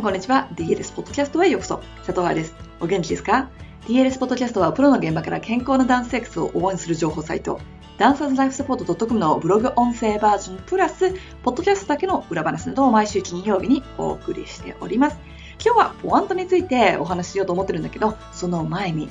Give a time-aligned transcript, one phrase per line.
[0.00, 0.48] んこんにちは。
[0.54, 1.82] DLS ポッドキャストへようこそ。
[2.06, 2.54] 佐藤愛です。
[2.80, 3.50] お元気ですか
[3.86, 7.60] ?DLS ポッドキャストはプロの現場から健康なダンスセックスを応援する情報サイト、
[7.98, 15.18] ダンサーズライフサポート .com のブログ音声バージョンプラス、ポッドキャストだけの裏話などを毎週金曜日にお送りしております。
[15.62, 19.10] 今日はポワントについてお話ししようと思ってるんだけど、その前に、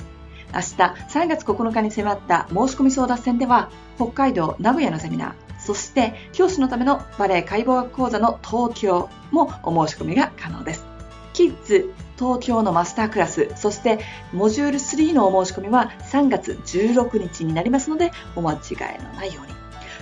[0.52, 10.84] 明日3月9日に迫った申し込み争奪戦では、北海道名古屋のセミナー、そして教師のためのバレエ解剖学講座の東京もお申し込みが可能です。
[11.32, 14.00] キッズ東京のマスタークラス、そして
[14.32, 18.56] モジュール3のお申し込みは3月16日になりますのでお間違
[18.98, 19.59] いのないように。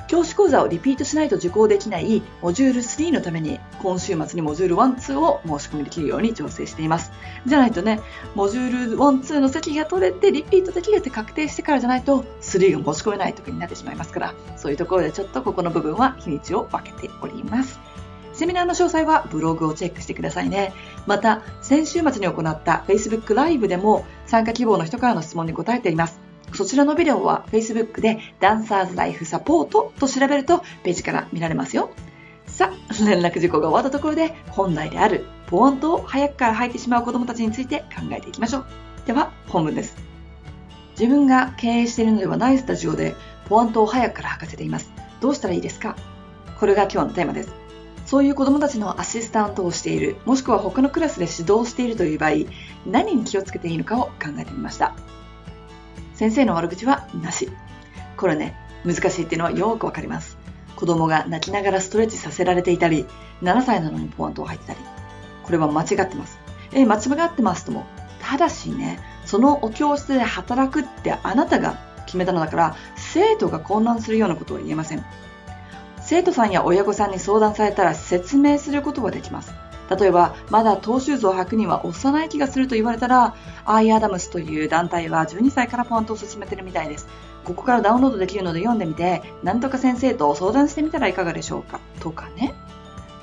[0.09, 7.12] 教師講座をリピートしないと受講できないモジュール3のために今週末にモジュール1、2を申し込みできるように調整しています。
[7.47, 8.01] じゃないとね、
[8.35, 17.79] モジュール1、2の席が取れてリピートできるって確定してからじゃないと3が申し込めない時になってしまいますから、そういうところでちょっとここの部分は日にちを分けております。
[18.32, 20.73] セミナーの詳細はブログをチェックしてくださいね。
[21.07, 26.27] また、先週末に行った Facebook ライブでも参加希望の人からの質問に答えています。
[26.54, 31.91] そちらのビデオは Facebook でダンサーズライフサポートと調べるとページから見られますよ。
[32.46, 38.66] さあ、連絡事項が終わったところで本題であるポワントを早くから吐いてしまう子供たちについて考えていきましょう。
[39.07, 39.96] では、本文です。
[40.99, 43.15] 自分が経営しているのではないスタジオで
[43.49, 44.91] ポワントを早くから吐かせています。
[45.21, 45.96] どうしたらいいですか？
[46.59, 47.52] これが今日のテーマです。
[48.04, 52.30] そういう子供たちのアシスタントをしている、もしくは他のクラスで指導しているという場合、
[52.87, 54.95] 何に気をつけていいのかを考えてみました。
[56.19, 57.49] 先生の悪口はなし。
[58.16, 60.37] これね、難しいっていうのはよくわかります。
[60.75, 63.07] 子供が泣きながらストレッチさせられていたり、
[63.41, 64.81] 7歳なのにポワントを入ってたり。
[65.44, 66.41] これは間違ってます。
[66.72, 67.87] え、間違ってますとも。
[68.21, 75.05] ただしね、そのお教室で働くってあなたが決めたのだから、生徒が混乱するようなことは言えません。
[76.00, 79.55] 生徒さんや親御さんに相談されたら説明することができます。
[79.89, 83.34] 例えば、まだトーシューズを履くには幼い気がすると言われたら、
[83.65, 87.09] アイアダムスという団体は12歳からポワントを進めてるみたいです。
[87.44, 92.54] ここからダウンロードできるので読んでみて、なんとか先生と相談してみたらいかがでしょうかとかね。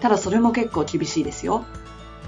[0.02, 1.64] ただそれも結構厳しいですよ。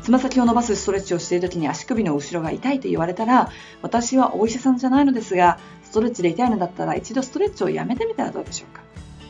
[0.03, 3.49] つま先を伸ばすストレッチをしている時に足首の後ろが痛いと言われたら、
[3.81, 8.86] 私はお医者さんじゃないのですが、ストレッチで痛いのだったら一度ストレッチをやめてみたらどうでしょうか。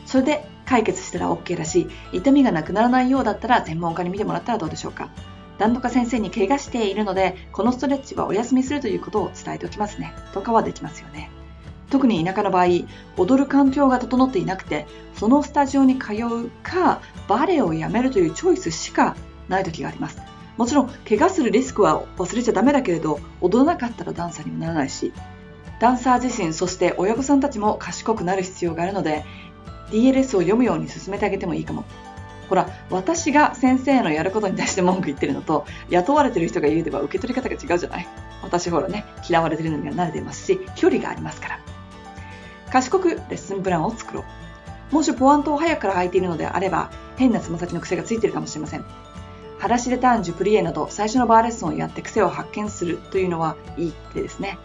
[0.08, 5.10] それで解決したら OK だし、痛みがなくならないようだったら専門家に見てもらったらどうでしょうか。
[5.58, 10.14] 何度か先生に怪我しているので、このストレッチはお休みするということを伝えておきますね。
[10.32, 11.30] とかはできますよね。
[11.90, 12.66] 特に田舎の場合、
[13.18, 19.14] 踊る環境が整っていなくて、そのスタジオに通うか、バレエをやめるというチョイスしか
[19.50, 20.22] ない時があります。
[20.56, 25.12] もちろん、怪我するリスクは忘れちゃダメだけれど、踊らなかったらダンサーにもならないし、
[25.80, 29.24] ダンサー自身、そして親御さんたちも賢くなる必要があるので、
[29.90, 31.84] DLS を読むように進めてあげてもいいかも。
[32.48, 38.08] ほら、私が先生のやることに対して文句言ってるのと、雇われてる人が言うでは受け取り方が違うじゃない
[38.42, 41.60] 私ほらね、嫌われてるのには慣れてますし、距離がありますから。
[42.70, 44.24] 賢くレッスンプランを作ろ
[44.92, 44.94] う。
[44.94, 48.84] もしポワントを早くから履いているのであれば、変なつま先の癖がついているかもしれません。
[49.58, 54.58] 裸足でターン、ジュプリエなど最初のバーレッスンをやって癖を発見するというのはいい手ですね。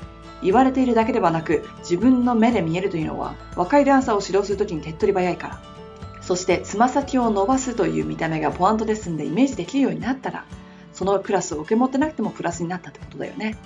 [0.44, 5.74] 言われているだけではなく自分の目で見えるというのは若いダンサーを指導するときに手っ取り早いから。
[6.22, 10.46] そしてつま先を伸ばすという見た目がポワントですんでイメージできるようになったら
[10.94, 13.58] そのクラスを受け持ってなくてもプラスになったってことだよね。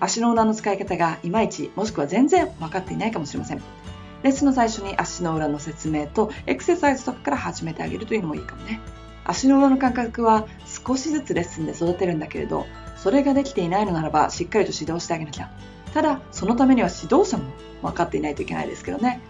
[0.00, 3.62] 足の裏の使い方がいまいちもしくは全然分かっていないかもしれません。
[4.22, 8.80] レッスンの最初に足の裏の説明とエクササイズとかから始めてあげるというのもいいかもね。
[9.24, 10.46] 足の裏の感覚は
[10.86, 12.66] 少しずつレッスンで育てるんだけれど
[12.98, 15.50] それができていないのならばしっかりと指導してあげなきゃ。
[15.94, 17.44] ただそのためには指導者も
[17.80, 19.20] 分かっていないといけないですけどね。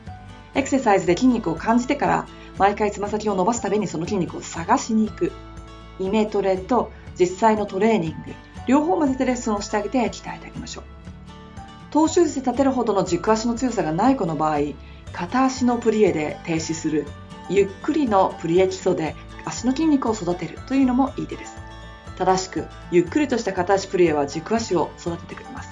[0.55, 2.27] エクササイズで筋肉を感じてから
[2.59, 5.33] 毎回つま先を伸ばすたびにその筋肉を探しに行く。
[6.01, 8.17] イメトレと実際のトレーニング。
[8.67, 10.85] 両方混ぜてレッスンをしてあげて鍛えてあげましょう。
[11.91, 14.59] トーシューズで立てるほどの軸足の強さがない子の場合
[15.13, 17.07] 片足のプリエで停止する。
[17.49, 19.15] ゆっくりのプリエ基礎で
[19.45, 21.68] 足の筋肉を育てるというのもいい手です。
[22.19, 25.71] 正しくゆっくりとした片足プリエは軸足を育ててくれます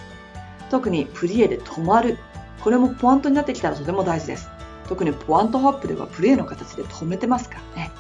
[0.71, 2.19] 特にプリエで止まる
[2.63, 4.49] これもポワントになってきたらとても大事です
[4.89, 7.91] 特にポワントホップではプリエの形で止めてますからね。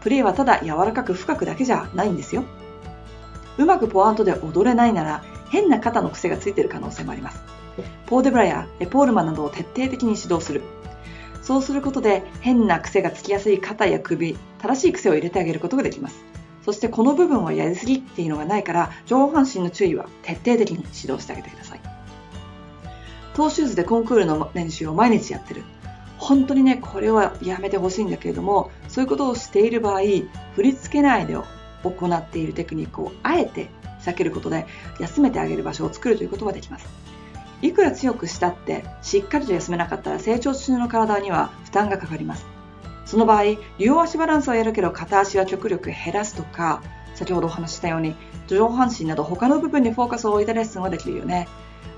[0.00, 2.44] プレーはただ柔らかく深くだけじゃないんですよ。
[3.58, 7.42] うまくポワントで踊れないなら変な肩の癖がついている可能性もあります。
[8.06, 10.62] ポーデブラやエポールマンなどを徹底的に指導する。
[11.42, 16.24] そうすることで変な癖がつきやすい肩や首、正しい癖を入れてあげることができます。
[16.66, 21.80] そしてこの部分はやりすぎっていうのがないから上半身の注意は徹底的に指導してあげてください。
[23.34, 25.62] トーシューズでコンクールの練習を毎日やってる。
[26.18, 31.44] 本当にね、これはやめてほしいんだけれども、そういうことをしている場合、振り付けないで行
[32.08, 33.68] っているテクニックをあえて
[34.00, 34.66] 避けることで
[34.98, 36.88] 休めてあげる場所を作るということができます。
[37.62, 42.55] いくら強くしたってしっかりと休めなかったら成長中の体には負担がかかります。
[43.06, 43.42] その場合、
[43.78, 46.82] 両足バランスはやるけど片足は極力減らすとか、
[47.14, 48.14] 先ほどお話ししたように
[48.46, 51.48] 上半身など他の部分にフォーカスを置いたレッスンはできるよね。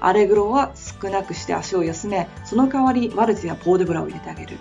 [0.01, 4.57] アレグロは少なくして足を休め、その代わりワルツやポーデブラを入れてあげる。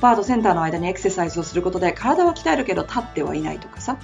[0.00, 3.98] バーとセンターの間にエクササイズをすることで体は鍛えるけど立ってはいないとかさ。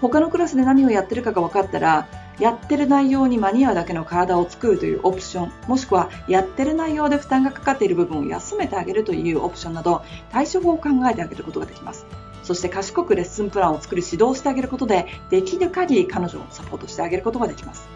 [0.00, 2.06] 他のクラスで何をやってるかが分かったら、
[2.38, 10.02] やってる内容に間に合うだけの体を作るというオプション、もしくはやってる内容で負担がかかっている部分を休めてあげるというオプションなど、
[10.32, 12.06] 対処法を考えてあげることができます。
[12.42, 17.88] そして賢くレッスンプランを作る指導してあげることで、できる限り彼女をサポートしてあげることができます。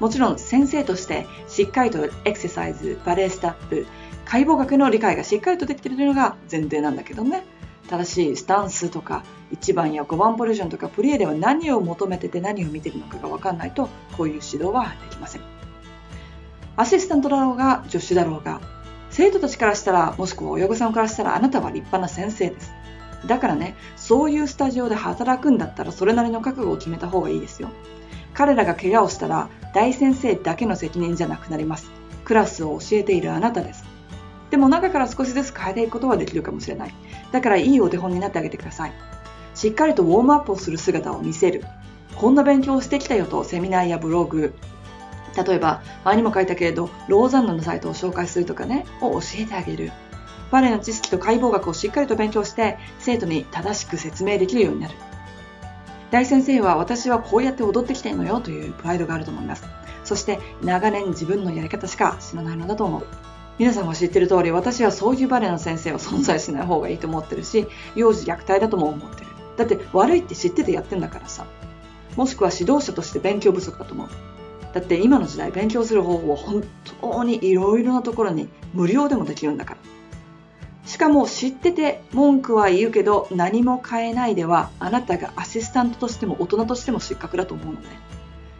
[0.00, 3.86] もちろん先生としてしっかりとエクササイズ、バレエスタッフ、
[4.24, 7.44] 解剖学の理解がしっかりとできているというのが前提なんだけどね。
[7.88, 9.22] 正しいスタンスとか
[9.54, 15.42] 1番や5番ポジションとかプレーでは何を求めてて何を見てるのかが分かんないとこういう指導はできません。
[16.76, 18.60] アシスタントだろうが助手だろうが
[19.10, 22.72] 生徒たちからしたらもしくは親御さんからしたらあなたは立派な先生です。
[23.26, 27.70] だからねそういうスタジオで働くんだったらそれなりの覚悟を決めた方がいいですよ。
[28.34, 31.90] 彼らが怪我をしたら大先生だけの責任じゃなくなります。
[32.24, 33.84] クラスを教えているあなたです。
[34.50, 36.94] でも中から少しずつ変えていくことはできるかもしれない。
[37.32, 39.13] だからいいお手本になってあげてください。
[39.54, 41.64] しっかりとウォームアップをする姿を見せる。
[42.16, 44.54] こんな勉強をしてきたよとセミナーやブログ、
[45.36, 49.92] 例えば前にも書いたけれど、ローザンヌのサイトを紹介するとかね、を教えてあげる。
[50.50, 54.94] バレエの知識と解剖学をしっかりと勉強して、生徒に正しく説明できるようになる。
[56.10, 59.64] 大先生は私はこうやって踊ってきてるのよというプライドがあると思います。
[60.04, 63.06] そして長年自分のやり方しか知らないのだと思う。
[63.58, 67.66] 皆さんも知ってる通り私はそういうバレエの先生は存在しない方がいいと思ってるし、
[67.96, 69.33] 幼児虐待だとも思ってる。
[69.56, 71.46] だって悪いって知っててやってんだからさ。
[72.16, 74.08] もしくは指導者として勉強不足だと思う。
[74.72, 76.64] だって今の時代勉強する方法は本
[77.00, 79.80] 当にいろいろなところに無料でもできるんだから。
[80.84, 87.86] しかも知ってて文句は言うけど何も変えないではあなたがアシスタントとしても大人としても失格だと思うのね。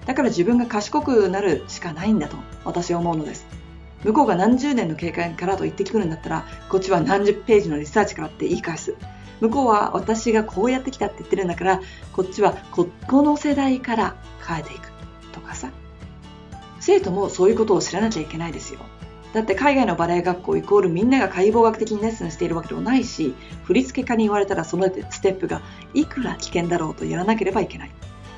[0.06, 3.46] だから自分が賢くなるしかないんだと私は思うのです。
[4.04, 8.94] 向こうが何十年の経験からと言ってくるんだったらこっちは何十ページのリサーチからって言い返す。
[9.40, 11.80] 向こうは私がこうやってきたって言ってるんだから
[12.12, 14.16] こっちはここの世代から
[14.46, 14.90] 変えていく
[15.32, 15.70] とかさ。
[16.80, 18.80] 生徒もそういうことを知らなきゃいけないですよ。
[19.32, 23.34] だって海外のバレエ学校イコールみんなが解剖学的にレッスンしているわけでもないし
[23.64, 25.62] 振付家に言われたらそのステップが
[25.94, 27.90] いくら危険だろうとやらなければいけない。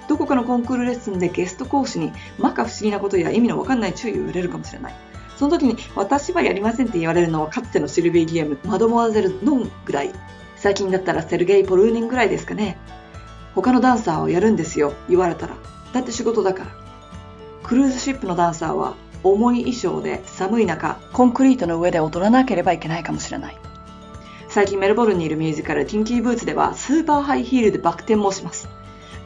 [0.09, 4.95] どこかのコンクールレッスンでゲスト講師に摩訶不思議なことや意味のわかんない注意を言われるかもしれない。
[5.37, 10.13] その時に私はやりませんって言われるのはかつてのシルビー・ギエムマドモアゼル・ノンぐらい。
[10.57, 12.79] 最近だったらセルゲイ・ポルーニンぐらいですかね。
[13.55, 15.57] 他のダンサーをやるんですよ、言われたら。
[15.93, 16.71] だって仕事だから。
[17.63, 23.57] クルーズシップのダンサーは重い衣装で寒い中、コンクリートの上で踊らなければいけないかもしれない。
[24.49, 28.69] 最近メルボルンにいるミュージカルティンキーブーツではスーパーハイヒールでバク転もします。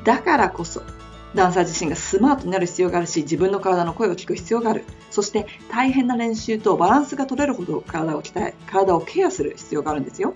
[0.04, 0.82] だからこそ、
[1.34, 4.84] ダンサー自身がスマートになる必要があるし、自分の体の声を聞く必要がある。
[5.10, 10.34] そして大変な練習とバランスが取れるほど体を鍛え、体をケアする必要があるんですよ。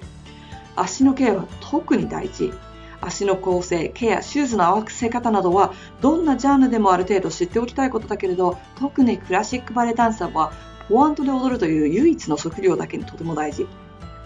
[0.77, 2.53] 足のケアは特に大事。
[3.01, 10.53] 足の構成、ケア、シューズの合わせ方などはどんなジャンルでもある程度知っておきたいことだけれど特にクラシックバレエダンサーは
[10.89, 13.67] ポワントで踊るという唯一の職業だけにとても大事。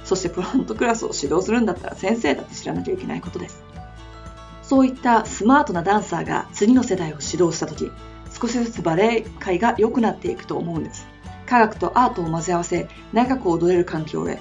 [0.05, 3.63] そしてプラントクラスを指導するんだったら先生だって知らなきゃいけないことです。
[4.63, 7.91] そういったスマートなダンサーが次の世代を指導した時
[8.41, 11.07] 少しずつバレエ界が良くなっていくと思うんです。
[11.47, 14.39] 科学とアートを混ぜ合わせ長く踊れる環境へ。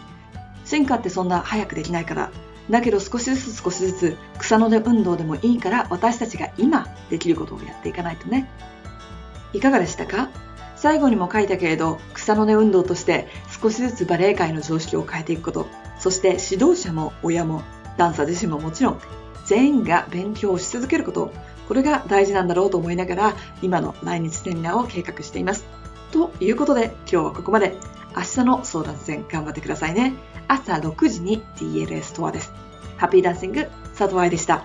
[0.68, 2.32] 進化ってそんな早くできないから。
[2.70, 8.52] だけど少しずつ少しずつ草の根運動でもいいから私たちが今できることをやっていかないとね。
[9.54, 10.30] いかがでしたか？
[10.76, 13.30] 最後にも書いたけれど草の根運動として
[13.62, 17.64] 少しずつバレエ界の常識を変えていくこと、そして指導者も親も
[17.98, 19.02] ダンサー自身ももちろん
[19.46, 21.32] 全員が勉強し続けること、
[21.70, 25.64] これが大事なんだろうと思いながら今の来日セミナーを計画しています。
[26.12, 27.97] ということで今日はここまで。
[28.18, 30.14] 明日の争奪戦頑張ってくださいね。
[30.48, 32.52] 朝6時に DLS ストアです。
[32.98, 34.64] ハッピーダンシング、佐藤愛でした。